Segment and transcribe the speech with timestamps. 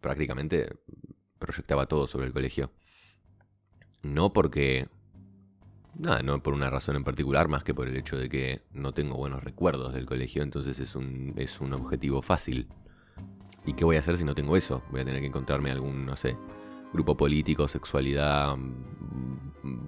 [0.00, 0.76] prácticamente
[1.38, 2.70] proyectaba todo sobre el colegio.
[4.02, 4.88] No porque...
[5.98, 8.92] Nada, no por una razón en particular, más que por el hecho de que no
[8.92, 12.68] tengo buenos recuerdos del colegio, entonces es un, es un objetivo fácil.
[13.64, 14.82] ¿Y qué voy a hacer si no tengo eso?
[14.90, 16.36] Voy a tener que encontrarme algún, no sé,
[16.92, 18.56] grupo político, sexualidad,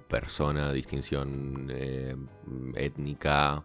[0.08, 2.16] persona, distinción eh,
[2.74, 3.64] étnica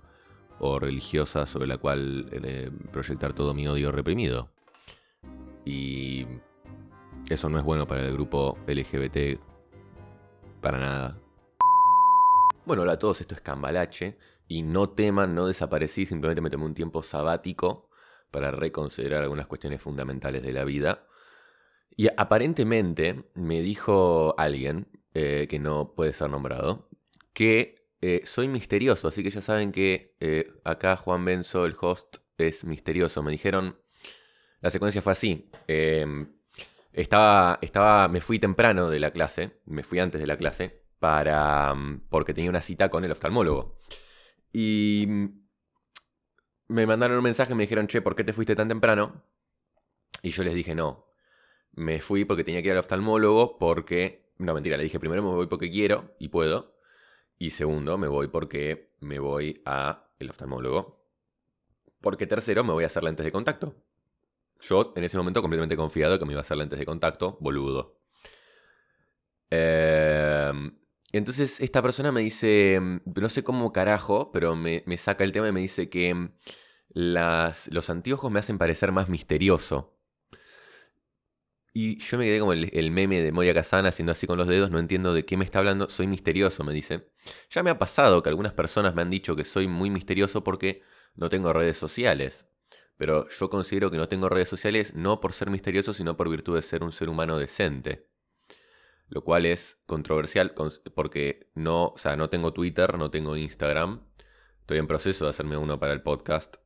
[0.59, 4.52] o religiosa sobre la cual eh, proyectar todo mi odio reprimido.
[5.65, 6.25] Y
[7.29, 9.39] eso no es bueno para el grupo LGBT
[10.61, 11.19] para nada.
[12.65, 14.17] Bueno, hola a todos, esto es Cambalache.
[14.47, 17.89] Y no teman, no desaparecí, simplemente me tomé un tiempo sabático
[18.29, 21.07] para reconsiderar algunas cuestiones fundamentales de la vida.
[21.95, 26.89] Y aparentemente me dijo alguien, eh, que no puede ser nombrado,
[27.33, 32.17] que eh, soy misterioso, así que ya saben que eh, acá Juan Benzo, el host,
[32.37, 33.21] es misterioso.
[33.23, 33.77] Me dijeron,
[34.63, 35.51] la secuencia fue así.
[35.67, 36.25] Em,
[36.93, 41.75] estaba, estaba, me fui temprano de la clase, me fui antes de la clase, para,
[41.75, 43.77] mm, porque tenía una cita con el oftalmólogo.
[44.53, 45.27] Y mm,
[46.69, 49.23] me mandaron un mensaje me dijeron, che, ¿por qué te fuiste tan temprano?
[50.21, 51.07] Y yo les dije, no,
[51.73, 55.29] me fui porque tenía que ir al oftalmólogo porque, no mentira, le dije, primero me
[55.29, 56.77] voy porque quiero y puedo.
[57.37, 61.05] Y segundo, me voy porque me voy a el oftalmólogo.
[61.99, 63.75] Porque tercero, me voy a hacer lentes de contacto.
[64.67, 67.99] Yo en ese momento completamente confiado que me iba a hacer lentes de contacto, boludo.
[69.49, 70.77] Em,
[71.11, 75.51] entonces esta persona me dice, no sé cómo carajo, pero me, saca el tema y
[75.51, 76.31] me dice que
[76.89, 79.93] las, los anteojos me hacen parecer más misterioso.
[81.75, 84.69] Y yo me quedé como el, meme de Moria Kazan haciendo así con los dedos,
[84.69, 87.11] no entiendo de qué me está hablando, soy misterioso, me dice.
[87.49, 90.83] Ya me ha pasado que algunas personas me han dicho que soy muy misterioso porque
[91.15, 92.47] no tengo redes sociales.
[92.97, 96.55] Pero yo considero que no tengo redes sociales no por ser misterioso, sino por virtud
[96.55, 98.07] de ser un ser humano decente.
[99.07, 100.53] Lo cual es controversial
[100.95, 104.01] porque no, o sea, no tengo Twitter, no tengo Instagram.
[104.61, 106.57] Estoy en proceso de hacerme uno para el podcast.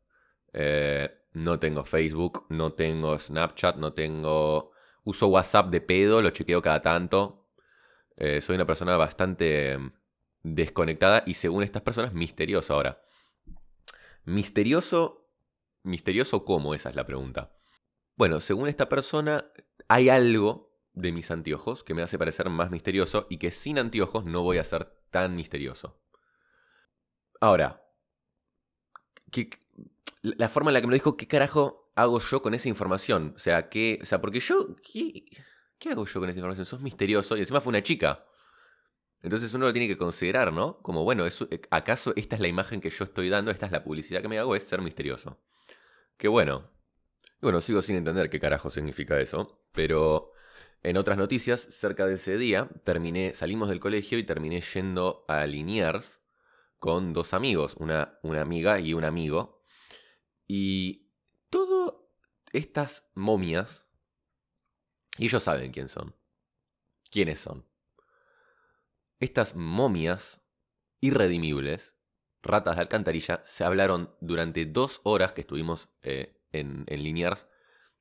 [0.54, 4.72] Eh, no tengo Facebook, no tengo Snapchat, no tengo...
[5.04, 7.48] Uso WhatsApp de pedo, lo chequeo cada tanto.
[8.18, 9.92] Eh, soy una persona bastante mm,
[10.44, 13.02] desconectada y según estas personas, misterioso ahora.
[14.26, 15.27] Misterioso
[15.88, 16.76] ¿Misterioso cómo?
[16.76, 17.54] Esa es la pregunta.
[18.18, 19.46] Bueno, según esta persona,
[19.88, 24.26] hay algo de mis anteojos que me hace parecer más misterioso y que sin anteojos
[24.26, 26.02] no voy a ser tan misterioso.
[27.40, 27.86] Ahora,
[30.24, 33.34] la forma en la que me lo dijo, ¿qué carajo hago yo con esa información?
[33.38, 35.24] O sea, ¿qué, o sea porque yo, ¿qué,
[35.80, 36.66] ¿qué hago yo con esa información?
[36.66, 38.26] Sos misterioso y encima fue una chica.
[39.22, 40.80] Entonces uno lo tiene que considerar, ¿no?
[40.82, 41.24] Como, bueno,
[41.70, 43.52] ¿acaso esta es la imagen que yo estoy dando?
[43.52, 44.54] ¿Esta es la publicidad que me hago?
[44.54, 45.40] Es ser misterioso.
[46.18, 46.72] Qué bueno.
[47.42, 50.32] bueno, sigo sin entender qué carajo significa eso, pero
[50.82, 55.46] en otras noticias, cerca de ese día, terminé, salimos del colegio y terminé yendo a
[55.46, 56.22] Liniers
[56.80, 59.64] con dos amigos, una, una amiga y un amigo.
[60.48, 61.12] Y
[61.50, 61.96] todas
[62.52, 63.86] estas momias,
[65.18, 66.16] y ellos saben quién son.
[67.12, 67.66] ¿Quiénes son?
[69.20, 70.42] Estas momias
[71.00, 71.97] irredimibles
[72.48, 77.48] ratas de alcantarilla, se hablaron durante dos horas que estuvimos eh, en, en Liniers.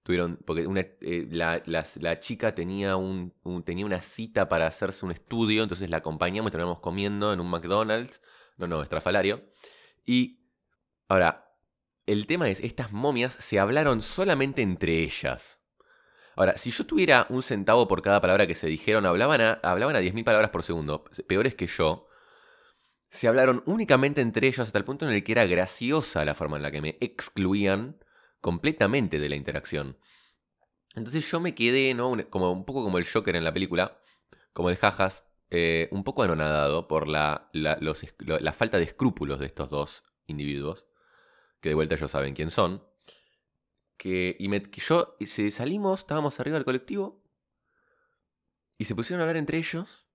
[0.02, 3.34] Tuvieron, porque una, eh, la, chica tenía, un,
[3.64, 7.50] tenía una cita para hacerse un estudio, entonces la acompañamos y terminamos comiendo en un
[7.50, 8.20] McDonald's.
[8.56, 9.42] No, no, estrafalario.
[10.04, 10.40] Y
[11.08, 11.52] ahora,
[12.06, 15.60] el tema es, estas momias se hablaron solamente entre ellas.
[16.36, 19.96] Ahora, si yo tuviera un centavo por cada palabra que se dijeron, hablaban a, hablaban
[19.96, 22.05] a 10.000 palabras por segundo, peores que yo,
[23.10, 26.56] se hablaron únicamente entre ellos hasta el punto en el que era graciosa la forma
[26.56, 27.98] en la que me excluían
[28.40, 29.98] completamente de la interacción.
[30.94, 32.16] Entonces yo me quedé, ¿no?
[32.30, 34.00] como, un poco como el Joker en la película,
[34.52, 39.68] como el Jajas, eh, un poco anonadado por la, la, falta de escrúpulos de estos
[39.68, 40.86] dos individuos,
[41.60, 42.82] que de vuelta ellos saben quién son.
[43.96, 45.16] Que, y me, que yo
[45.50, 47.22] salimos, estábamos arriba del colectivo,
[48.78, 50.05] y se pusieron a hablar entre ellos,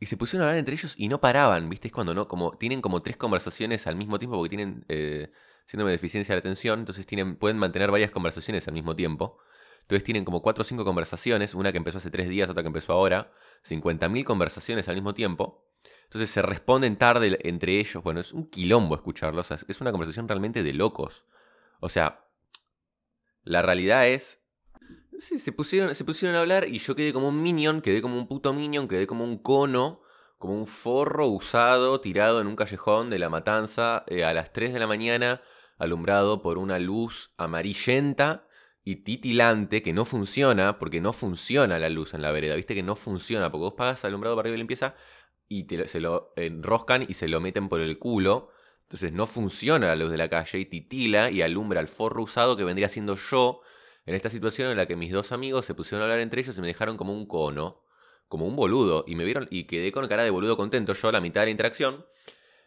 [0.00, 1.88] y se pusieron a hablar entre ellos y no paraban, ¿viste?
[1.88, 5.30] Es cuando no, como tienen como tres conversaciones al mismo tiempo porque tienen eh,
[5.66, 9.38] síndrome de deficiencia de atención, entonces tienen, pueden mantener varias conversaciones al mismo tiempo.
[9.82, 12.68] Entonces tienen como cuatro o cinco conversaciones, una que empezó hace tres días, otra que
[12.68, 13.32] empezó ahora,
[13.64, 15.66] 50.000 conversaciones al mismo tiempo.
[16.04, 18.02] Entonces se responden tarde entre ellos.
[18.02, 19.50] Bueno, es un quilombo escucharlos.
[19.50, 21.26] es una conversación realmente de locos.
[21.80, 22.24] O sea,
[23.42, 24.40] la realidad es
[25.18, 28.18] Sí, se pusieron, se pusieron a hablar y yo quedé como un minion, quedé como
[28.18, 30.02] un puto minion, quedé como un cono,
[30.38, 34.72] como un forro usado, tirado en un callejón de la matanza eh, a las 3
[34.72, 35.40] de la mañana,
[35.78, 38.46] alumbrado por una luz amarillenta
[38.82, 42.82] y titilante que no funciona, porque no funciona la luz en la vereda, viste que
[42.82, 44.94] no funciona, porque vos pagas alumbrado para arriba de limpieza
[45.48, 48.50] y se lo enroscan y se lo meten por el culo.
[48.82, 52.56] Entonces no funciona la luz de la calle y titila y alumbra al forro usado
[52.56, 53.62] que vendría siendo yo
[54.06, 56.56] en esta situación en la que mis dos amigos se pusieron a hablar entre ellos
[56.56, 57.82] y me dejaron como un cono,
[58.28, 61.12] como un boludo, y me vieron y quedé con cara de boludo contento yo a
[61.12, 62.06] la mitad de la interacción.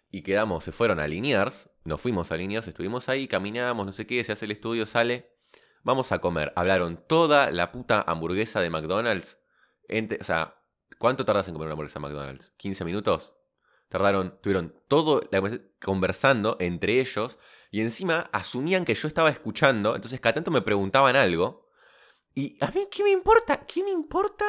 [0.09, 4.07] Y quedamos, se fueron a Liniers, nos fuimos a Liniers, estuvimos ahí, caminamos, no sé
[4.07, 5.31] qué, se hace el estudio, sale,
[5.83, 6.53] vamos a comer.
[6.55, 9.37] Hablaron toda la puta hamburguesa de McDonald's.
[9.89, 10.55] o sea,
[10.97, 12.53] ¿cuánto tardas en comer una hamburguesa de McDonald's?
[12.57, 13.36] ¿15 minutos?
[13.89, 15.21] Tardaron, tuvieron todo
[15.81, 17.37] conversando entre ellos
[17.71, 21.67] y encima asumían que yo estaba escuchando, entonces cada tanto me preguntaban algo.
[22.33, 23.65] Y a mí, ¿qué me importa?
[23.65, 24.45] ¿Qué me importa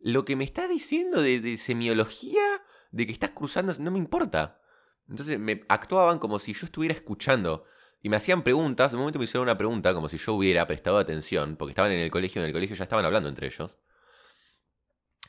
[0.00, 2.42] lo que me estás diciendo de, semiología?
[2.90, 4.60] De que estás cruzando, no me importa.
[5.08, 7.64] Entonces me actuaban como si yo estuviera escuchando.
[8.02, 8.92] Y me hacían preguntas.
[8.92, 11.56] En un momento me hicieron una pregunta como si yo hubiera prestado atención.
[11.56, 12.42] Porque estaban en el colegio.
[12.42, 13.78] En el colegio ya estaban hablando entre ellos.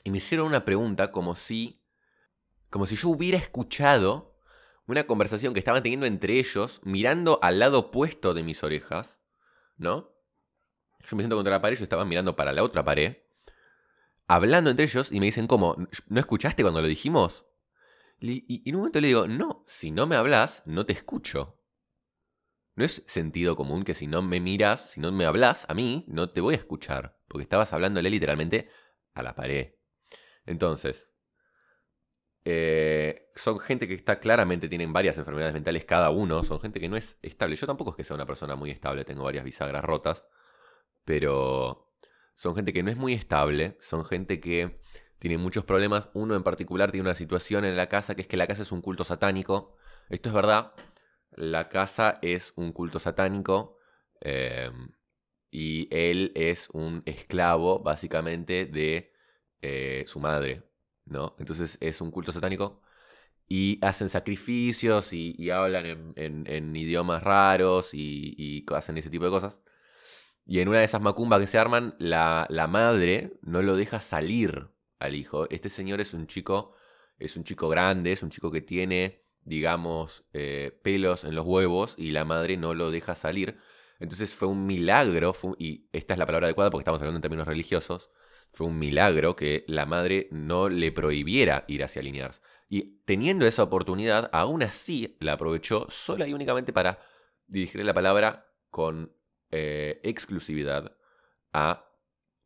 [0.04, 1.83] Y me hicieron una pregunta como si
[2.74, 4.36] como si yo hubiera escuchado
[4.88, 9.20] una conversación que estaban teniendo entre ellos, mirando al lado opuesto de mis orejas,
[9.78, 10.18] ¿no?
[11.06, 13.18] Yo me siento contra la pared, ellos estaban mirando para la otra pared,
[14.26, 15.76] hablando entre ellos y me dicen, ¿cómo?
[16.08, 17.46] ¿No escuchaste cuando lo dijimos?
[18.20, 21.62] Y, en un momento le digo, no, si no me hablas, no te escucho.
[22.74, 26.06] No es sentido común que si no me miras, si no me hablas a mí,
[26.08, 28.68] no te voy a escuchar, porque estabas hablándole literalmente
[29.14, 29.76] a la pared.
[30.48, 31.13] Entonces,
[32.46, 36.90] eh, son gente que está claramente, tienen varias enfermedades mentales cada uno, son gente que
[36.90, 37.56] no es estable.
[37.56, 40.26] Yo tampoco es que sea una persona muy estable, tengo varias bisagras rotas,
[41.06, 41.94] pero
[42.36, 44.80] son gente que no es muy estable, son gente que
[45.20, 46.10] tiene muchos problemas.
[46.14, 48.72] Uno en particular tiene una situación en la casa que es que la casa es
[48.72, 49.76] un culto satánico.
[50.10, 50.74] Esto es verdad,
[51.32, 53.78] la casa es un culto satánico.
[54.22, 54.70] Eh,
[55.50, 59.14] y él es un esclavo, básicamente, de
[59.62, 60.64] eh, su madre.
[61.06, 61.36] ¿No?
[61.40, 62.82] Entonces es un culto satánico
[63.48, 69.62] y hacen sacrificios y, hablan en, idiomas raros y, hacen ese tipo de cosas.
[70.46, 74.70] Y en una de esas macumbas que se arman, la, madre no lo deja salir
[75.00, 75.50] al hijo.
[75.50, 76.74] Este señor es un chico,
[77.20, 81.96] es un chico grande, es un chico que tiene, digamos, eh, pelos en los huevos
[81.98, 83.60] y la madre no lo deja salir.
[84.00, 87.48] Entonces fue un milagro, y esta es la palabra adecuada porque estamos hablando en términos
[87.48, 88.10] religiosos,
[88.54, 92.42] fue un milagro que la madre no le prohibiera ir hacia Liniers.
[92.70, 97.00] Y teniendo esa oportunidad, aún así la aprovechó sola y únicamente para
[97.48, 99.12] dirigirle la palabra con
[99.52, 100.96] eh, exclusividad
[101.52, 101.90] a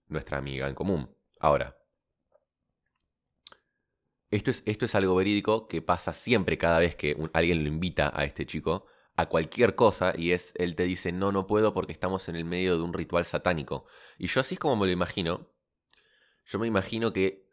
[0.07, 1.15] nuestra amiga en común.
[1.39, 1.77] Ahora,
[4.31, 8.11] esto es, esto es algo verídico que pasa siempre cada vez que alguien lo invita
[8.13, 8.85] a este chico
[9.17, 12.45] a cualquier cosa y es, él te dice, no, no puedo porque estamos en el
[12.45, 13.85] medio de un ritual satánico.
[14.17, 15.49] Y yo así es como me lo imagino,
[16.47, 17.45] yo me imagino que,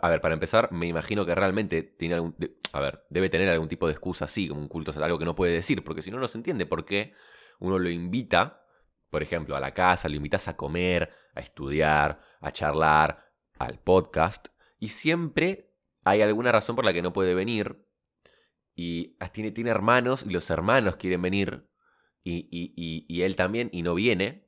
[0.00, 2.36] a ver, para empezar, me imagino que realmente tiene algún,
[2.72, 5.34] a ver, debe tener algún tipo de excusa así, como un culto, algo que no
[5.34, 7.12] puede decir, porque si no, no se entiende por qué
[7.58, 8.64] uno lo invita,
[9.10, 14.48] por ejemplo, a la casa, lo invitas a comer, a estudiar, a charlar, al podcast,
[14.78, 17.84] y siempre hay alguna razón por la que no puede venir,
[18.76, 21.68] y tiene, tiene hermanos, y los hermanos quieren venir,
[22.22, 24.45] y, y, y él también, y no viene,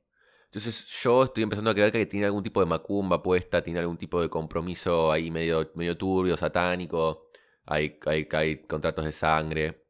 [0.49, 3.97] entonces yo estoy empezando a creer que tiene algún tipo de macumba puesta, tiene algún
[3.97, 7.29] tipo de compromiso ahí medio, medio turbio, satánico.
[7.65, 9.85] Hay, hay, hay contratos de sangre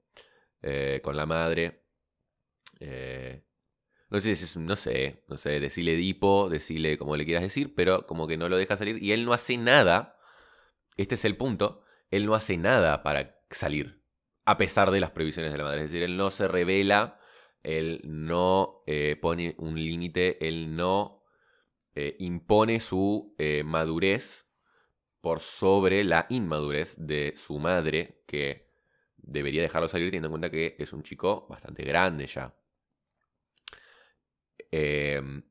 [0.62, 1.86] eh, con la madre.
[2.82, 3.46] Eh,
[4.10, 8.28] no sé, no sé, no sé, decirle Edipo, decirle como le quieras decir, pero como
[8.28, 10.18] que no lo deja salir y él no hace nada.
[10.98, 11.84] Este es el punto.
[12.12, 14.04] Él no hace nada para salir,
[14.44, 15.86] a pesar de las previsiones de la madre.
[15.86, 17.19] Es decir, él no se revela
[17.64, 21.24] él no eh, pone un límite, él no
[21.96, 24.46] eh, impone su eh, madurez
[25.22, 28.70] por sobre la inmadurez de su madre, que
[29.18, 32.56] debería dejarlo salir teniendo en cuenta que es un chico bastante grande ya.
[34.72, 35.44] Em,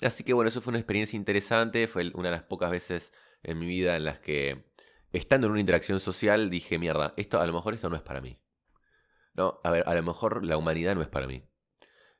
[0.00, 3.12] así que bueno, eso fue una experiencia interesante, fue una de las pocas veces
[3.42, 4.64] en mi vida en las que,
[5.12, 8.20] estando en una interacción social, dije, mierda, esto a lo mejor esto no es para
[8.20, 8.41] mí.
[9.34, 11.44] No, a ver, a lo mejor la humanidad no es para mí.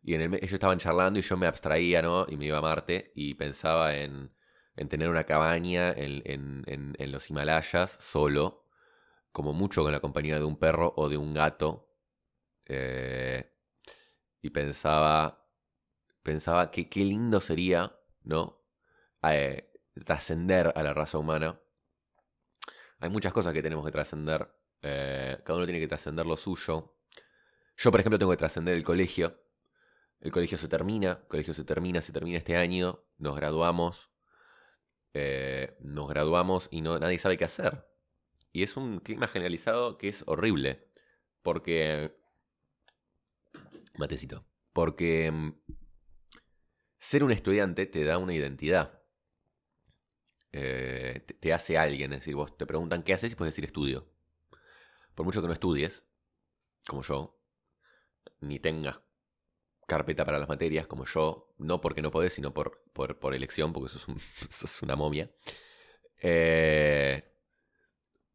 [0.03, 2.27] Y en el, ellos estaban charlando y yo me abstraía, ¿no?
[2.29, 4.33] Y me iba a Marte y pensaba en,
[4.77, 8.67] en tener una cabaña en, en, en, los Himalayas solo,
[9.31, 11.91] como mucho con la compañía de un perro o de un gato.
[12.67, 13.53] Eh,
[14.41, 15.47] y pensaba,
[16.23, 18.65] pensaba que qué lindo sería, ¿no?
[19.23, 19.71] Eh,
[20.05, 21.61] trascender a la raza humana.
[22.99, 24.49] Hay muchas cosas que tenemos que trascender.
[24.81, 26.97] Eh, cada uno tiene que trascender lo suyo.
[27.83, 29.43] Yo, por ejemplo, tengo que trascender el colegio.
[30.21, 34.09] El colegio se termina, el colegio se termina, se termina este año, nos graduamos,
[35.15, 37.85] eh, nos graduamos y no, nadie sabe qué hacer.
[38.53, 40.91] Y es un clima generalizado que es horrible,
[41.43, 42.17] porque...
[43.99, 44.47] Matecito.
[44.73, 45.53] Porque mm,
[47.01, 49.03] ser un estudiante te da una identidad.
[50.53, 54.09] Eh, te, hace alguien, es decir, vos te preguntan qué haces y puedes decir estudio.
[55.17, 56.07] Por mucho que no estudies,
[56.87, 57.42] como yo,
[58.41, 59.01] ni tengas
[59.87, 63.91] carpeta para las materias, como yo, no porque no podés, sino por, por, elección, porque
[63.91, 64.07] sos,
[64.51, 65.31] sos una momia.
[66.23, 67.33] Eh,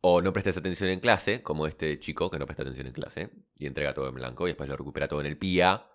[0.02, 3.30] o no prestes atención en clase, como este chico que no presta atención en clase
[3.58, 5.90] y entrega todo en blanco y después lo recupera todo en el PIA.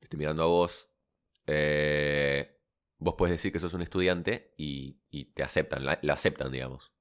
[0.00, 0.88] estoy mirando a vos.
[1.46, 2.60] Eh,
[2.98, 5.00] vos puedes decir que sos un estudiante y,
[5.34, 6.92] te aceptan, la, aceptan, digamos.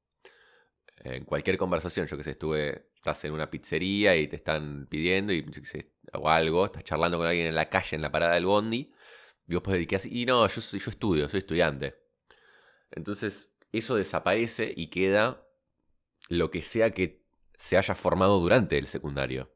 [0.97, 5.33] En cualquier conversación, yo que sé, estuve, estás en una pizzería y te están pidiendo
[5.33, 5.45] y
[6.13, 8.91] o algo, estás charlando con alguien en la calle, en la parada del bondi,
[9.47, 11.95] y vos puedes decir, y no, yo, yo estudio, soy estudiante.
[12.91, 15.45] Entonces, eso desaparece y queda
[16.27, 17.23] lo que sea que
[17.57, 19.51] se haya formado durante el secundario.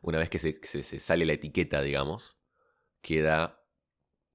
[0.00, 2.36] Una vez que se, sale la etiqueta, digamos,
[3.00, 3.64] queda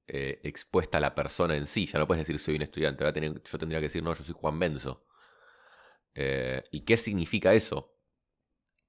[0.07, 1.85] eh, expuesta la persona en sí.
[1.85, 3.03] Ya no puedes decir soy un estudiante.
[3.03, 5.05] Ahora yo tendría que decir, no, yo soy Juan Benzo.
[6.19, 7.95] Eh, ¿Y qué significa eso?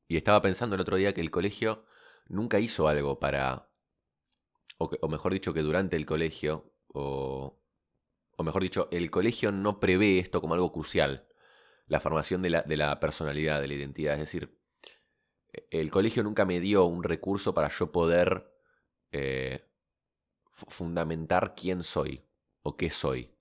[0.08, 1.84] Y estaba pensando el otro día que el colegio
[2.26, 3.70] nunca hizo algo para,
[4.78, 7.60] o, mejor dicho, que durante el colegio, o,
[8.34, 11.28] o, mejor dicho, el colegio no prevé esto como algo crucial,
[11.86, 14.14] la formación de la, de la personalidad, de la identidad.
[14.14, 14.58] Es decir,
[15.70, 18.50] el colegio nunca me dio un recurso para yo poder
[19.12, 19.68] eh,
[20.50, 22.24] fundamentar quién soy
[22.62, 23.34] o qué soy.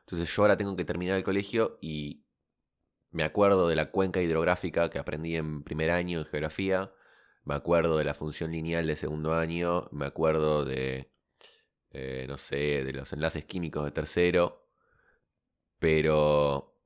[0.00, 2.26] Entonces yo ahora tengo que terminar el colegio y
[3.12, 6.92] me acuerdo de la cuenca hidrográfica que aprendí en primer año en geografía.
[7.44, 9.88] Me acuerdo de la función lineal de segundo año.
[9.92, 11.12] Me acuerdo de,
[11.90, 14.66] eh, no sé, de los enlaces químicos de tercero.
[15.78, 16.78] Pero,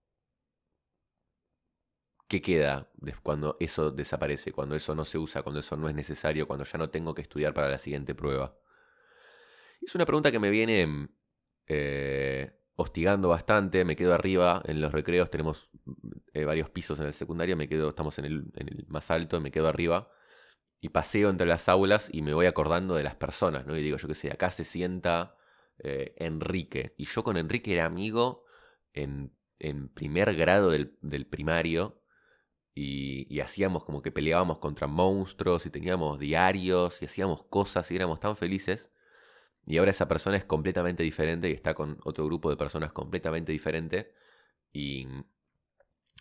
[2.27, 2.91] ¿qué queda
[3.23, 4.53] cuando eso desaparece?
[4.53, 7.23] Cuando eso no se usa, cuando eso no es necesario, cuando ya no tengo que
[7.23, 8.59] estudiar para la siguiente prueba.
[9.81, 11.09] Es una pregunta que me viene
[11.69, 15.71] eh, hostigando bastante, me quedo arriba, en los recreos tenemos
[16.35, 19.67] eh, varios pisos en el secundario, me quedo, estamos en el, más alto, me quedo
[19.67, 20.11] arriba
[20.81, 23.77] y paseo entre las aulas y me voy acordando de las personas, ¿no?
[23.77, 25.37] Y digo, yo qué sé, acá se sienta
[25.79, 26.95] eh, Enrique.
[26.99, 28.45] Y yo con Enrique era amigo
[28.93, 29.33] en,
[29.95, 32.03] primer grado del, primario
[32.75, 37.97] y, y, hacíamos como que peleábamos contra monstruos y teníamos diarios y hacíamos cosas y
[37.97, 38.91] éramos tan felices.
[39.67, 43.51] Y ahora esa persona es completamente diferente y está con otro grupo de personas completamente
[43.51, 44.13] diferente.
[44.73, 45.07] Y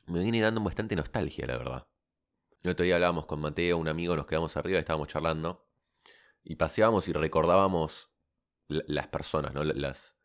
[0.08, 1.88] me viene dando bastante nostalgia, la verdad.
[2.64, 5.68] El otro día hablábamos con Mateo, un amigo, nos quedamos arriba, estábamos charlando.
[6.44, 8.10] Y paseábamos y recordábamos
[8.68, 9.64] las personas, ¿no?
[9.64, 10.16] Las,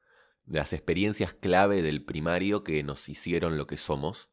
[0.46, 4.30] las experiencias clave del primario que nos hicieron lo que somos.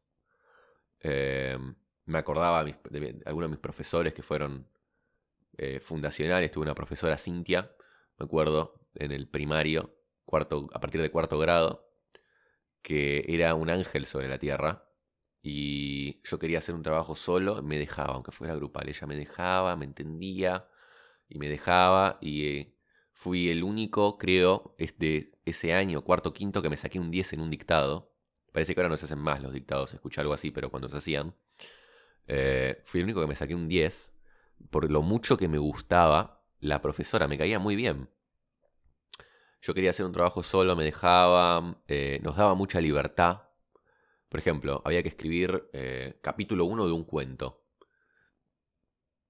[1.00, 1.76] Em,
[2.06, 4.66] me acordaba de, algunos de mis profesores que fueron
[5.58, 6.50] eh, fundacionales.
[6.50, 7.72] Tuve una profesora Cintia,
[8.18, 11.90] me acuerdo, en el primario, cuarto, a partir de cuarto grado,
[12.82, 14.84] que era un ángel sobre la tierra.
[15.42, 18.88] Y yo quería hacer un trabajo solo, me dejaba, aunque fuera grupal.
[18.88, 20.68] Ella me dejaba, me entendía
[21.28, 22.18] y me dejaba.
[22.20, 22.74] Y eh,
[23.12, 27.40] fui el único, creo, de ese año, cuarto, quinto, que me saqué un 10 en
[27.40, 28.12] un dictado.
[28.52, 30.96] Parece que ahora no se hacen más los dictados, escuché algo así, pero cuando se
[30.98, 31.34] hacían.
[32.26, 34.12] Eh, fui el único que me saqué un 10
[34.70, 38.10] por lo mucho que me gustaba la profesora, me caía muy bien.
[39.60, 43.42] Yo quería hacer un trabajo solo, me dejaba, eh, nos daba mucha libertad.
[44.28, 47.64] Por ejemplo, había que escribir eh, capítulo 1 de un cuento.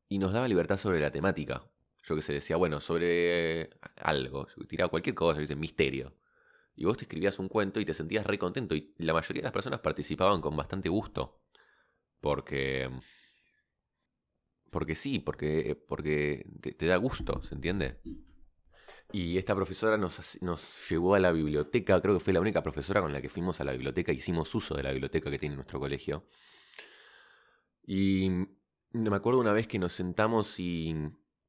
[0.08, 1.62] Y nos daba libertad sobre la temática.
[2.02, 6.14] Yo que se decía, bueno, sobre algo, tiraba cualquier cosa, dice misterio.
[6.74, 8.74] Y vos te escribías un cuento y te sentías re contento.
[8.74, 11.42] Y la mayoría de las personas participaban con bastante gusto.
[12.20, 12.90] Porque.
[14.70, 16.46] Porque sí, porque, porque
[16.78, 18.00] te da gusto, ¿se entiende?
[19.10, 23.00] Y esta profesora nos, nos, llevó a la biblioteca, creo que fue la única profesora
[23.00, 25.80] con la que fuimos a la biblioteca, hicimos uso de la biblioteca que tiene nuestro
[25.80, 26.26] colegio.
[27.86, 28.30] Y
[28.92, 30.94] me acuerdo una vez que nos sentamos y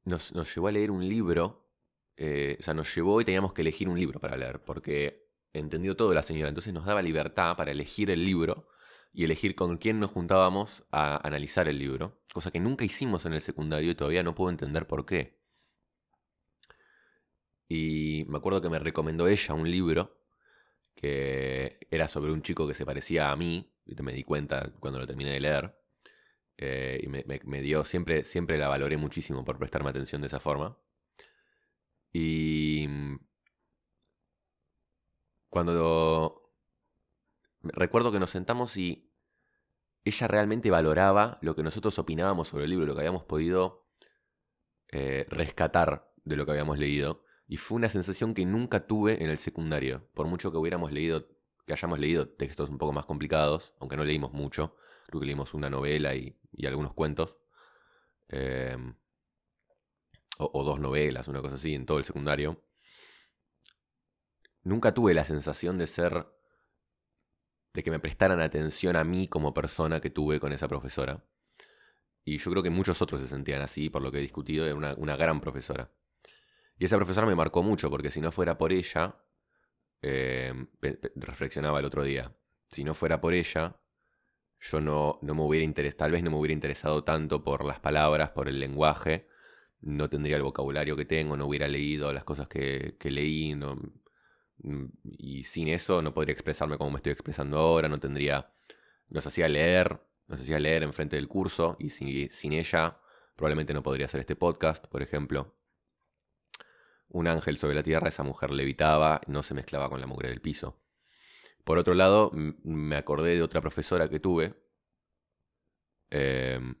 [0.04, 1.68] nos, llevó a leer un libro,
[2.16, 5.96] eh, o sea, nos llevó y teníamos que elegir un libro para leer, porque entendió
[5.96, 8.68] todo la señora, entonces nos daba libertad para elegir el libro
[9.12, 13.32] y elegir con quién nos juntábamos a analizar el libro, cosa que nunca hicimos en
[13.34, 15.39] el secundario y todavía no puedo entender por qué.
[17.70, 20.18] Y me acuerdo que me recomendó ella un libro
[20.96, 24.98] que era sobre un chico que se parecía a mí, y me di cuenta cuando
[24.98, 25.76] lo terminé de leer.
[26.58, 30.76] Eh, y me, dio, siempre, siempre la valoré muchísimo por prestarme atención de esa forma.
[32.12, 32.88] Y
[35.48, 36.52] cuando
[37.62, 39.12] recuerdo que nos sentamos y
[40.04, 43.86] ella realmente valoraba lo que nosotros opinábamos sobre el libro, lo que habíamos podido
[44.88, 47.29] eh, rescatar de lo que habíamos leído.
[47.50, 50.08] Y fue una sensación que nunca tuve en el secundario.
[50.14, 51.26] Por mucho que hubiéramos leído,
[51.66, 54.76] que hayamos leído textos un poco más complicados, aunque no leímos mucho.
[55.08, 57.38] Creo que leímos una novela y, algunos cuentos.
[58.28, 58.94] Em,
[60.38, 62.62] o, dos novelas, una cosa así, en todo el secundario.
[64.62, 66.28] Nunca tuve la sensación de ser.
[67.72, 71.24] de que me prestaran atención a mí como persona que tuve con esa profesora.
[72.24, 74.94] Y yo creo que muchos otros se sentían así, por lo que he discutido, era
[74.96, 75.90] una gran profesora.
[76.80, 79.14] Y esa profesora me marcó mucho, porque si no fuera por ella,
[80.00, 80.54] eh,
[81.14, 82.34] reflexionaba el otro día,
[82.68, 83.76] si no fuera por ella,
[84.58, 87.80] yo no, no me hubiera interesado, tal vez no me hubiera interesado tanto por las
[87.80, 89.28] palabras, por el lenguaje,
[89.82, 94.86] no tendría el vocabulario que tengo, no hubiera leído las cosas que, leí, mm,
[95.18, 98.54] y sin eso no podría expresarme como me estoy expresando ahora, no tendría,
[99.10, 102.96] nos hacía leer, nos hacía leer enfrente del curso, y sin ella
[103.36, 105.59] probablemente no podría hacer este podcast, por ejemplo
[107.10, 110.40] un ángel sobre la tierra, esa mujer levitaba, no se mezclaba con la mugre del
[110.40, 110.80] piso.
[111.64, 114.54] Por otro lado, me acordé de otra profesora que tuve,
[116.10, 116.74] em,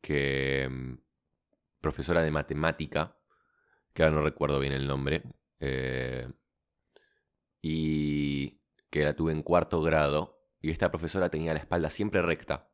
[0.00, 0.98] que em,
[1.80, 3.16] profesora de matemática,
[3.94, 5.22] que ahora no recuerdo bien el nombre,
[5.60, 6.28] eh,
[7.62, 8.60] y
[8.90, 12.70] que la tuve en cuarto grado, y esta profesora tenía la espalda siempre recta.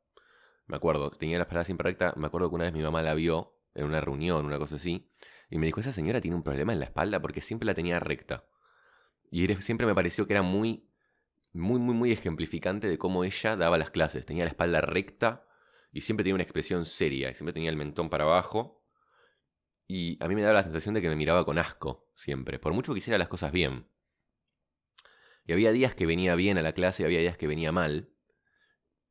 [0.66, 3.14] Me acuerdo, tenía la espalda siempre recta, me acuerdo que una vez mi mamá la
[3.14, 5.12] vio en una reunión, una cosa así,
[5.52, 8.00] y me dijo, esa señora tiene un problema en la espalda porque siempre la tenía
[8.00, 8.46] recta.
[9.30, 10.88] Y siempre me pareció que era muy,
[11.52, 14.24] muy, muy, muy ejemplificante de cómo ella daba las clases.
[14.24, 15.46] Tenía la espalda recta
[15.92, 17.30] y siempre tenía una expresión seria.
[17.30, 18.82] Y siempre tenía el mentón para abajo.
[19.86, 22.58] Y a mí me daba la sensación de que me miraba con asco, siempre.
[22.58, 23.88] Por mucho que hiciera las cosas bien.
[25.44, 28.08] Y había días que venía bien a la clase y había días que venía mal.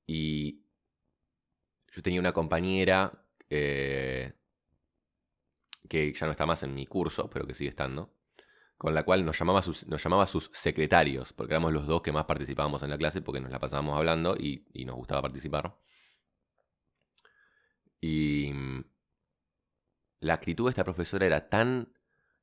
[0.07, 0.65] Y
[1.91, 4.40] yo tenía una compañera eh,
[5.91, 8.15] que ya no está más en mi curso, pero que sigue estando,
[8.77, 12.13] con la cual nos llamaba, sus, nos llamaba sus secretarios, porque éramos los dos que
[12.13, 15.77] más participábamos en la clase, porque nos la pasábamos hablando y, nos gustaba participar.
[17.99, 18.85] Y mm,
[20.21, 21.91] la actitud de esta profesora era tan...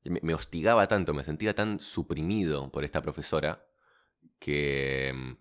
[0.03, 3.65] Me, hostigaba tanto, me sentía tan suprimido por esta profesora
[4.37, 5.11] que...
[5.15, 5.37] Mm,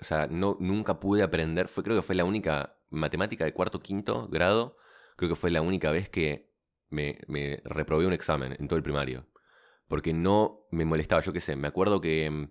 [0.00, 3.82] o sea, no, nunca pude aprender, fue, creo que fue la única matemática de cuarto,
[3.82, 4.76] quinto grado
[5.18, 6.48] creo que fue la única vez que
[6.90, 7.18] me,
[7.64, 9.26] reprobé un examen en todo el primario.
[9.88, 12.48] Porque no me molestaba, yo qué sé, me acuerdo que mm,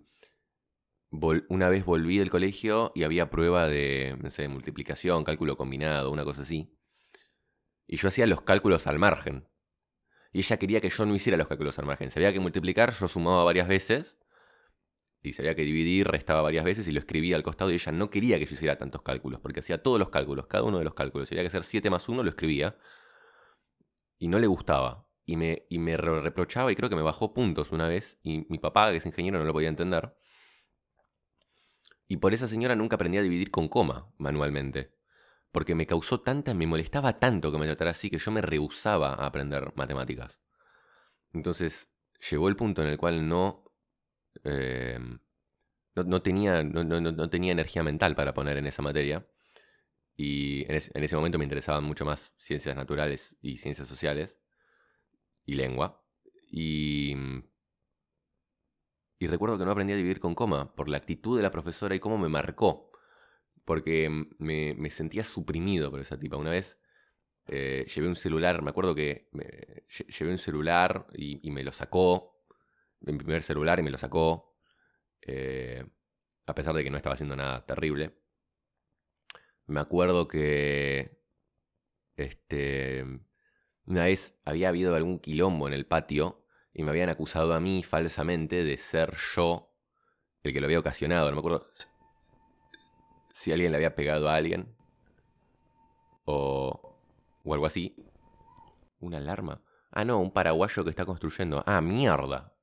[1.48, 6.42] una vez volví del colegio y había prueba de, no multiplicación, cálculo combinado, una cosa
[6.42, 6.78] así.
[7.88, 9.48] Y yo hacía los cálculos al margen.
[10.34, 12.12] Y ella quería que yo no hiciera los cálculos al margen.
[12.12, 14.18] Sabía que multiplicar yo sumaba varias veces
[15.28, 18.10] y sabía que dividir restaba varias veces y lo escribía al costado y ella no
[18.10, 20.94] quería que yo hiciera tantos cálculos, porque hacía todos los cálculos, cada uno de los
[20.94, 21.30] cálculos.
[21.30, 22.78] Si había que hacer 7 más 1, lo escribía.
[24.18, 25.08] Y no le gustaba.
[25.26, 28.18] Y me, y me reprochaba y creo que me bajó puntos una vez.
[28.24, 30.16] Y mi papá, que es ingeniero, no lo podía entender.
[32.08, 34.96] Y por esa señora nunca aprendí a dividir con coma manualmente.
[35.52, 39.14] Porque me causó tanta, me molestaba tanto que me tratara así que yo me rehusaba
[39.14, 40.40] a aprender matemáticas.
[41.34, 41.90] Entonces
[42.30, 43.67] llegó el punto en el cual no
[44.44, 45.20] Em,
[45.96, 49.28] no, tenía, no, tenía energía mental para poner en esa materia.
[50.16, 54.38] Y en, ese momento me interesaban mucho más ciencias naturales y ciencias sociales
[55.46, 56.04] y lengua.
[56.50, 57.16] Y,
[59.20, 61.96] y recuerdo que no aprendí a vivir con coma por la actitud de la profesora
[61.96, 62.92] y cómo me marcó.
[63.66, 66.38] Porque me, sentía suprimido por esa tipa.
[66.38, 66.80] Una vez
[67.48, 69.30] eh, llevé un celular, me acuerdo que
[70.18, 72.37] llevé un celular y me lo sacó
[73.02, 74.56] mi primer celular y me lo sacó.
[75.22, 75.84] Eh,
[76.46, 78.18] a pesar de que no estaba haciendo nada terrible.
[79.66, 81.22] Me acuerdo que.
[82.16, 83.04] Este.
[83.86, 87.84] Una vez había habido algún quilombo en el patio y me habían acusado a mí
[87.84, 89.74] falsamente de ser yo
[90.44, 91.30] el que lo había ocasionado.
[91.30, 91.72] No me acuerdo
[93.34, 94.76] si alguien le había pegado a alguien
[96.26, 97.00] o,
[97.44, 97.96] o algo así.
[99.00, 99.62] ¿Una alarma?
[99.92, 101.64] Ah, no, un paraguayo que está construyendo.
[101.66, 102.57] Ah, mierda.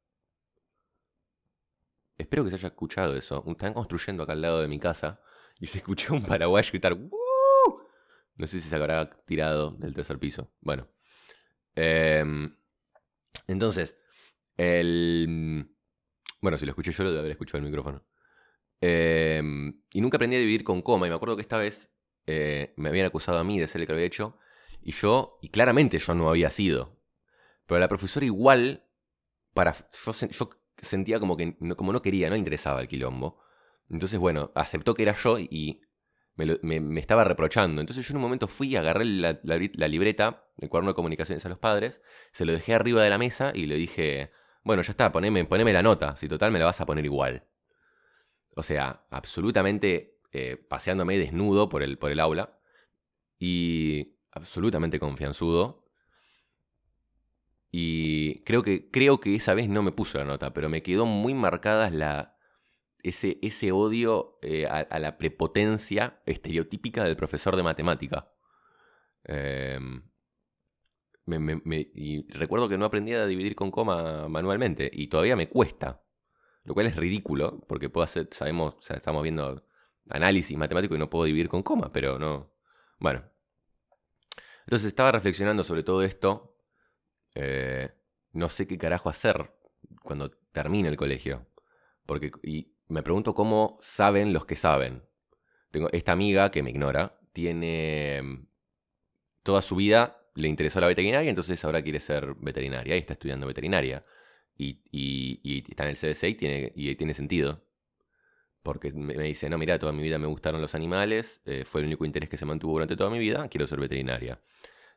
[2.17, 3.45] Espero que se haya escuchado eso.
[3.47, 5.21] Están construyendo acá al lado de mi casa
[5.59, 10.53] y se escuchó un paraguayo gritar No sé si se habrá tirado del tercer piso.
[10.61, 10.89] Bueno.
[11.75, 12.57] Em,
[13.49, 13.97] entonces,
[14.57, 15.69] el...
[16.41, 18.07] Bueno, si lo escuché yo, lo debe haber escuchado el micrófono.
[18.81, 21.07] Em, y nunca aprendí a vivir con coma.
[21.07, 21.91] Y me acuerdo que esta vez
[22.27, 24.39] eh, me habían acusado a mí de ser el que lo había hecho.
[24.83, 27.01] Y yo, y claramente yo no había sido.
[27.67, 28.87] Pero la profesora igual,
[29.55, 29.75] para,
[30.05, 30.51] yo, yo
[30.85, 33.41] sentía como que no, como no quería, no interesaba el quilombo.
[33.91, 35.81] Entonces, bueno, aceptó que era yo y
[36.37, 37.81] me, estaba reprochando.
[37.81, 41.49] Entonces yo en un momento fui, agarré la, la, libreta, el cuaderno de comunicaciones a
[41.49, 42.01] los padres,
[42.33, 44.31] se lo dejé arriba de la mesa y le dije,
[44.63, 47.47] bueno, ya está, poneme, poneme la nota, si total me la vas a poner igual.
[48.57, 52.59] O sea, absolutamente eh, paseándome desnudo por el, por el aula
[53.39, 55.84] y absolutamente confianzudo.
[57.77, 61.07] Y creo que, creo que esa vez no me puso la nota, pero me quedó
[61.07, 62.37] muy marcada la,
[63.03, 68.31] ese, ese odio eh, a, la prepotencia estereotípica del profesor de matemática.
[69.25, 70.05] Em,
[71.27, 76.05] y recuerdo que no aprendí a dividir con coma manualmente y todavía me cuesta.
[76.63, 79.67] Lo cual es ridículo, porque puedo hacer, sabemos, estamos viendo
[80.11, 82.53] análisis matemático y no puedo dividir con coma, pero no.
[83.01, 83.25] Bueno.
[84.61, 86.54] Entonces estaba reflexionando sobre todo esto.
[87.35, 87.91] Eh,
[88.33, 89.53] no sé qué carajo hacer
[90.03, 91.47] cuando termine el colegio.
[92.07, 95.05] Porque, y me pregunto cómo saben los que saben.
[95.71, 98.47] Tengo esta amiga que me ignora, tiene mm,
[99.43, 103.47] toda su vida le interesó la veterinaria, entonces ahora quiere ser veterinaria y está estudiando
[103.47, 104.05] veterinaria.
[104.57, 107.65] Y, está en el CDC y tiene, y tiene sentido.
[108.63, 111.89] Porque me, dice, no, mira, toda mi vida me gustaron los animales, eh, fue el
[111.89, 114.41] único interés que se mantuvo durante toda mi vida, quiero ser veterinaria.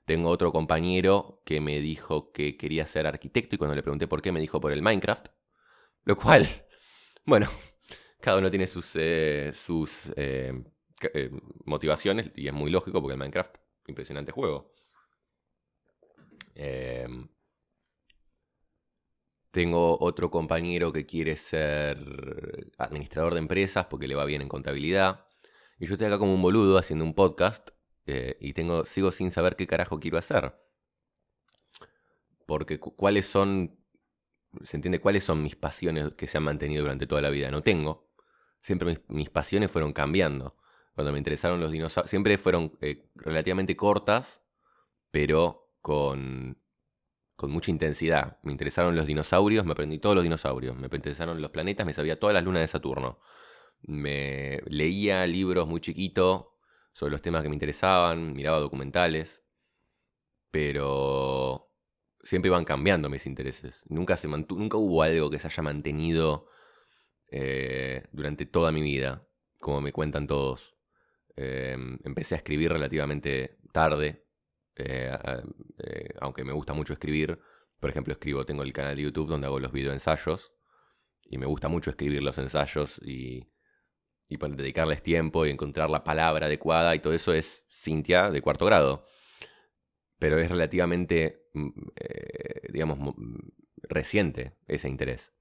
[0.07, 4.21] Tengo otro compañero que me dijo que quería ser arquitecto y cuando le pregunté por
[4.21, 5.27] qué me dijo por el Minecraft.
[6.05, 6.47] Lo cual,
[7.25, 7.49] bueno,
[8.21, 10.53] cada uno tiene sus, eh, sus eh,
[11.65, 14.73] motivaciones y es muy lógico porque el Minecraft, impresionante juego.
[16.55, 17.27] Em,
[19.51, 21.97] tengo otro compañero que quiere ser
[22.77, 25.25] administrador de empresas porque le va bien en contabilidad.
[25.79, 27.71] Y yo estoy acá como un boludo haciendo un podcast
[28.07, 30.55] eh, y tengo, sigo sin saber qué carajo quiero hacer.
[32.45, 33.77] Porque cuáles son,
[34.63, 37.51] se entiende, cuáles son mis pasiones que se han mantenido durante toda la vida.
[37.51, 38.09] No tengo.
[38.61, 40.55] Siempre mis, pasiones fueron cambiando.
[40.95, 44.41] Cuando me interesaron los dinosaurios, siempre fueron eh, relativamente cortas,
[45.11, 46.57] pero con,
[47.35, 48.39] con mucha intensidad.
[48.41, 50.77] Me interesaron los dinosaurios, me aprendí todos los dinosaurios.
[50.77, 53.19] Me interesaron los planetas, me sabía todas las lunas de Saturno.
[53.81, 56.56] Me leía libros muy chiquito
[56.97, 59.43] sobre los temas que me interesaban, miraba documentales,
[60.49, 61.71] pero
[62.23, 63.83] siempre iban cambiando mis intereses.
[63.87, 66.47] Nunca, se nunca hubo algo que se haya mantenido
[67.29, 69.27] eh, durante toda mi vida,
[69.59, 70.75] como me cuentan todos.
[71.35, 74.25] Em, empecé a escribir relativamente tarde,
[74.75, 75.15] eh,
[75.77, 77.39] eh, aunque me gusta mucho escribir,
[77.79, 80.51] por ejemplo, escribo, tengo el canal de YouTube donde hago los videoensayos
[81.29, 83.51] y me gusta mucho escribir los ensayos y,
[84.29, 88.41] y para dedicarles tiempo y encontrar la palabra adecuada y todo eso es Cintia de
[88.41, 89.05] cuarto grado.
[90.19, 93.15] Pero es relativamente, mm, eh, digamos,
[93.83, 95.31] reciente ese interés.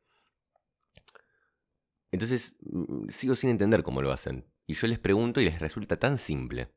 [2.13, 4.47] Entonces, mm, sigo sin entender cómo lo hacen.
[4.67, 6.73] Y yo les pregunto y les resulta tan simple.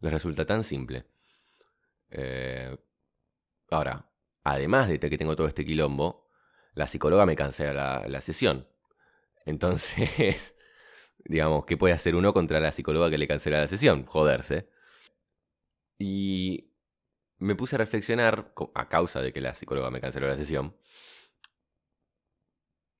[0.00, 1.06] Les resulta tan simple.
[2.10, 2.76] Eh,
[3.70, 4.10] ahora,
[4.42, 6.28] además de que tengo todo este quilombo,
[6.74, 8.68] la psicóloga me cancela la, la sesión.
[9.44, 10.54] Entonces,
[11.28, 14.06] digamos, ¿qué puede hacer uno contra la psicóloga que le cancela la sesión?
[14.06, 14.68] Joderse.
[15.98, 16.72] Y
[17.38, 20.76] me puse a reflexionar, a causa de que la psicóloga me canceló la sesión,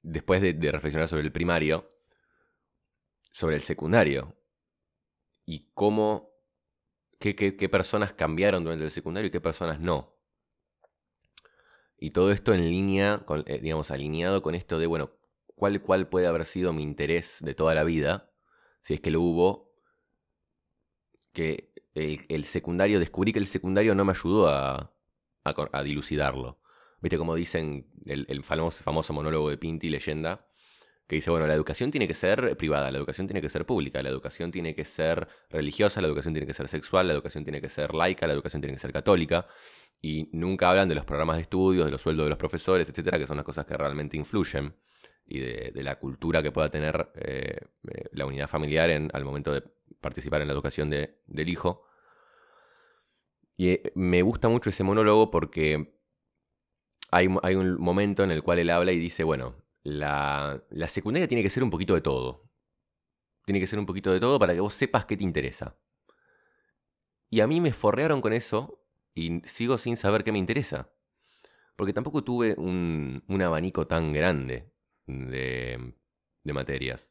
[0.02, 1.90] después de, reflexionar sobre el primario,
[3.32, 4.36] sobre el secundario,
[5.44, 6.30] y cómo
[7.18, 7.34] qué,
[7.70, 10.16] personas cambiaron durante el secundario y qué personas no.
[11.96, 15.17] Y todo esto en línea, eh, digamos, alineado con esto de, bueno,
[15.58, 18.30] ¿cuál, ¿cuál puede haber sido mi interés de toda la vida?
[18.80, 19.74] Si es que lo hubo.
[21.32, 24.92] Que el, secundario, descubrí que el secundario no me ayudó a,
[25.44, 26.60] a, dilucidarlo.
[27.00, 30.46] Viste como dicen el, famoso, famoso monólogo de Pinti, leyenda,
[31.06, 34.02] que dice, bueno, la educación tiene que ser privada, la educación tiene que ser pública,
[34.02, 37.60] la educación tiene que ser religiosa, la educación tiene que ser sexual, la educación tiene
[37.60, 39.46] que ser laica, la educación tiene que ser católica,
[40.02, 43.18] y nunca hablan de los programas de estudios, de los sueldos de los profesores, etcétera,
[43.18, 44.74] que son las cosas que realmente influyen,
[45.28, 47.60] y de, la cultura que pueda tener eh,
[47.90, 49.62] eh, la unidad familiar en, al momento de
[50.00, 51.84] participar en la educación del hijo.
[53.56, 56.00] Y eh, me gusta mucho ese monólogo porque
[57.10, 61.42] hay, hay un momento en el cual él habla y dice, bueno, la, secundaria tiene
[61.42, 62.50] que ser un poquito de todo.
[63.44, 65.78] Tiene que ser un poquito de todo para que vos sepas qué te interesa.
[67.30, 68.82] Y a mí me forrearon con eso
[69.14, 70.90] y sigo sin saber qué me interesa.
[71.76, 74.72] Porque tampoco tuve un, abanico tan grande
[75.08, 75.94] de,
[76.44, 77.10] materias.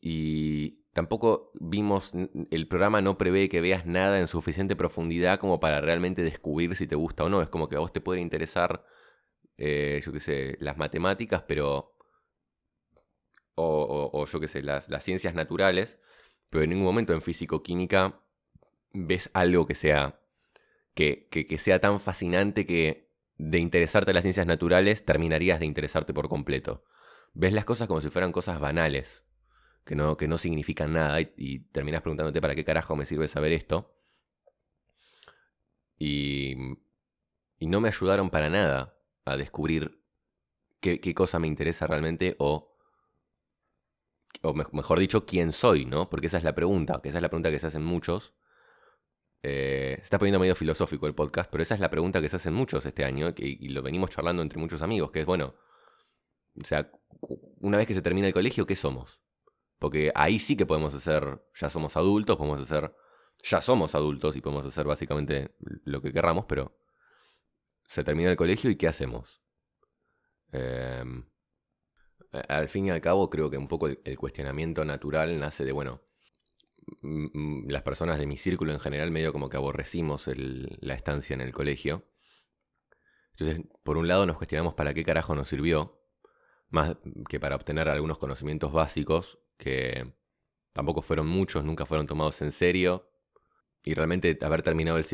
[0.00, 2.12] Y tampoco vimos,
[2.50, 6.86] el programa no prevé que veas nada en suficiente profundidad como para realmente descubrir si
[6.86, 7.42] te gusta o no.
[7.42, 8.84] Es como que a vos te puede interesar,
[9.58, 11.90] eh, yo qué sé, las matemáticas, pero...
[13.54, 15.98] O, yo qué sé, las, ciencias naturales,
[16.50, 18.20] pero en ningún momento en físico-química
[18.92, 20.20] ves algo que sea,
[20.94, 23.11] que, que sea tan fascinante que
[23.42, 26.84] de interesarte las ciencias naturales terminarías de interesarte por completo.
[27.34, 29.24] Ves las cosas como si fueran cosas banales
[29.84, 33.52] que no, que no significan nada y, terminas preguntándote para qué carajo me sirve saber
[33.52, 33.96] esto.
[35.98, 36.56] Y,
[37.58, 40.04] y no me ayudaron para nada a descubrir
[40.80, 42.76] qué, cosa me interesa realmente o,
[44.42, 46.08] o mejor dicho, quién soy, ¿no?
[46.10, 48.34] Porque esa es la pregunta, que esa es la pregunta que se hacen muchos.
[49.42, 52.36] Eh, se está poniendo medio filosófico el podcast, pero esa es la pregunta que se
[52.36, 55.54] hacen muchos este año y, lo venimos charlando entre muchos amigos, que es, bueno,
[56.60, 56.90] o sea,
[57.60, 59.20] una vez que se termina el colegio, ¿qué somos?
[59.78, 62.94] Porque ahí sí que podemos hacer, ya somos adultos, podemos hacer,
[63.42, 66.78] ya somos adultos y podemos hacer básicamente lo que querramos, pero
[67.88, 69.42] se termina el colegio y ¿qué hacemos?
[70.52, 71.24] Em,
[72.48, 76.00] al fin y al cabo creo que un poco el, cuestionamiento natural nace de, bueno,
[77.02, 81.52] las personas de mi círculo en general medio como que aborrecimos la estancia en el
[81.52, 82.08] colegio.
[83.32, 86.00] Entonces, por un lado nos cuestionamos para qué carajo nos sirvió,
[86.68, 86.96] más
[87.28, 90.14] que para obtener algunos conocimientos básicos que
[90.72, 93.08] tampoco fueron muchos, nunca fueron tomados en serio.
[93.84, 95.04] Y realmente haber terminado el,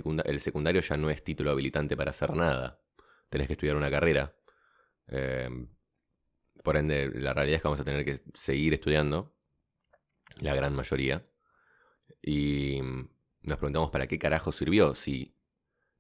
[0.41, 2.83] secundario ya no es título habilitante para hacer nada.
[3.31, 4.37] Tenés que estudiar una carrera.
[5.07, 5.69] Em,
[6.63, 9.35] por ende, la realidad es que vamos a tener que seguir estudiando,
[10.41, 11.27] la gran mayoría.
[12.23, 12.81] Y
[13.43, 15.35] nos preguntamos para qué carajo sirvió, si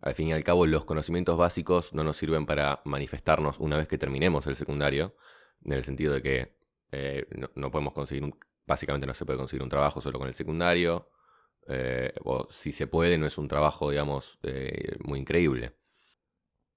[0.00, 3.88] al fin y al cabo los conocimientos básicos no nos sirven para manifestarnos una vez
[3.88, 5.16] que terminemos el secundario,
[5.64, 6.58] en el sentido de que
[6.92, 10.34] eh, no, podemos conseguir un, básicamente no se puede conseguir un trabajo solo con el
[10.34, 11.10] secundario,
[11.66, 15.74] eh, o si se puede no es un trabajo, digamos, eh, muy increíble.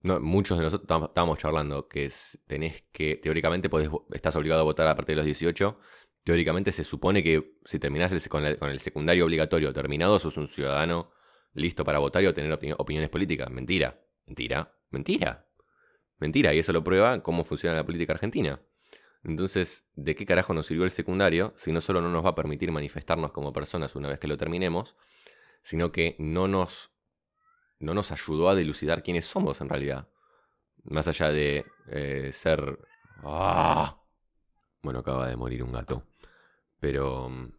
[0.04, 2.12] Muchos de nosotros estábamos charlando que
[2.48, 5.78] tenés que, teóricamente podés, estás obligado a votar a partir de los 18,
[6.24, 11.12] teóricamente se supone que si terminás con, el secundario obligatorio terminado, sos un ciudadano
[11.54, 13.50] listo para votar y obtener opiniones políticas.
[13.50, 15.48] Mentira, mentira, mentira.
[16.20, 18.62] Mentira, y eso lo prueba cómo funciona la política argentina.
[19.24, 22.36] Entonces, ¿de qué carajo nos sirvió el secundario si no solo no nos va a
[22.36, 24.96] permitir manifestarnos como personas una vez que lo terminemos,
[25.64, 26.92] sino que no nos,
[27.80, 30.10] no nos ayudó a dilucidar quiénes somos en realidad?
[30.84, 32.80] Más allá de eh, ser...
[33.24, 34.02] ¡Ah!
[34.82, 36.04] Bueno, acaba de morir un gato.
[36.82, 37.54] Pero mm,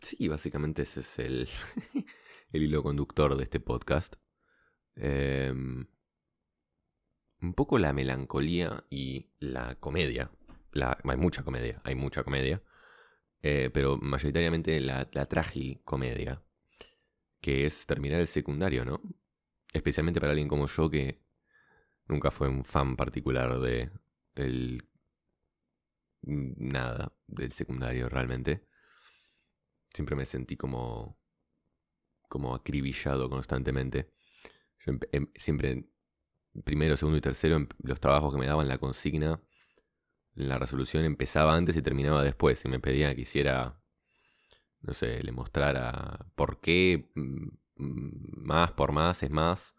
[0.00, 1.48] sí, básicamente ese es el,
[2.52, 4.16] el hilo conductor de este podcast.
[4.96, 5.86] Em,
[7.42, 10.30] un poco la melancolía y la comedia
[11.04, 12.62] hay mucha comedia, hay mucha comedia,
[13.42, 16.42] eh, pero mayoritariamente la, la tragicomedia,
[17.40, 19.00] que es terminar el secundario, ¿no?
[19.72, 21.20] Especialmente para alguien como yo que
[22.06, 23.90] nunca fue un fan particular de
[24.34, 24.87] el
[26.22, 28.66] nada del secundario realmente.
[29.90, 31.18] Siempre me sentí como
[32.28, 34.12] como acribillado constantemente.
[34.84, 35.88] Yo em, siempre
[36.64, 39.40] primero, segundo y tercero los trabajos que me daban la consigna
[40.38, 42.60] la resolución empezaba antes y terminaba después.
[42.60, 43.80] Si me pedían que hiciera,
[44.80, 47.48] no sé, le mostrara por qué mm,
[48.46, 49.74] más por más es más.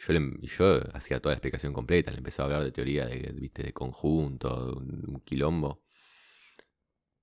[0.00, 3.62] Yo, yo hacía toda la explicación completa, le empezaba a hablar de teoría de, ¿viste?
[3.62, 5.82] de conjunto, un quilombo.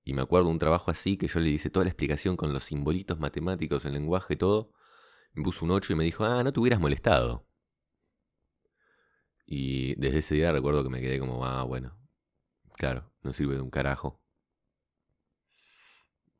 [0.04, 2.64] Y me acuerdo un trabajo así que yo le hice toda la explicación con los
[2.64, 4.72] simbolitos matemáticos, el lenguaje, todo.
[5.34, 7.46] Me puso un 8 y me dijo, ah, no te hubieras molestado.
[9.46, 11.98] Y desde ese día recuerdo que me quedé como, ah, bueno,
[12.78, 14.20] Claro, no sirve de un carajo.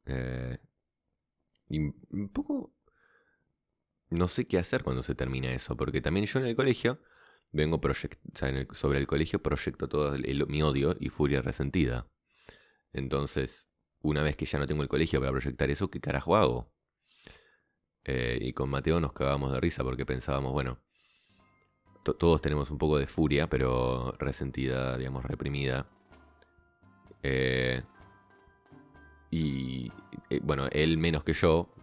[0.06, 0.58] Eh,
[1.68, 2.72] y un poco...
[4.10, 7.00] No sé qué hacer cuando se termina eso, porque también yo en el colegio
[7.52, 7.80] vengo
[8.72, 10.16] sobre el colegio proyecto todo
[10.48, 12.06] mi odio y furia resentida.
[12.92, 13.68] Entonces,
[14.00, 16.72] una vez que ya no tengo el colegio para proyectar eso, ¿qué carajo hago?
[18.04, 20.78] Eh, y con Mateo nos cagábamos de risa porque pensábamos, bueno,
[22.02, 25.86] todos tenemos un poco de furia, pero resentida, digamos, reprimida.
[27.22, 27.82] Eh,
[29.30, 29.92] y
[30.30, 31.74] eh, bueno, él menos que yo,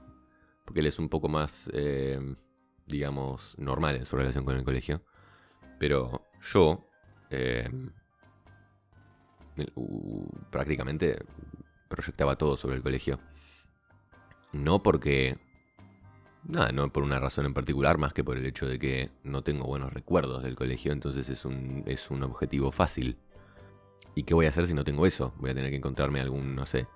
[0.65, 2.19] porque él es un poco más, eh,
[2.86, 5.01] digamos, normal en su relación con el colegio.
[5.80, 6.86] Pero yo
[10.49, 11.17] prácticamente
[11.88, 13.19] proyectaba todo sobre el colegio.
[14.54, 15.38] No porque...
[16.43, 19.41] Nada, no por una razón en particular, más que por el hecho de que no
[19.41, 23.17] tengo buenos recuerdos del colegio, entonces es un, es un objetivo fácil
[24.15, 25.34] ¿Y qué voy a hacer si no tengo eso?
[25.38, 26.88] Voy a tener que encontrarme algún, no sé,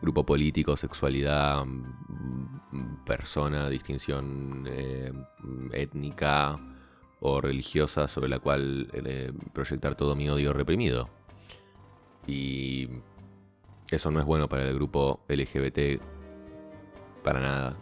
[0.00, 5.12] grupo político, sexualidad, mm, persona, distinción eh,
[5.72, 6.58] étnica
[7.20, 11.08] o religiosa sobre la cual eh, proyectar todo mi odio reprimido.
[12.26, 12.88] Y
[13.90, 16.00] eso no es bueno para el grupo LGBT
[17.22, 17.76] para nada.